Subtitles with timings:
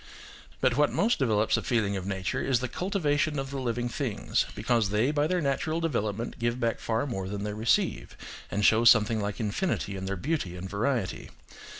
[0.61, 3.87] But what most develops a feeling of nature is the cul tivation of the living
[3.87, 8.17] things, because they by their natural development give back far more than they receive,
[8.49, 11.29] and show something like infinity in their beauty and variety.